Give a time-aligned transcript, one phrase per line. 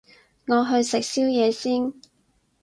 [0.47, 1.93] 我去食宵夜先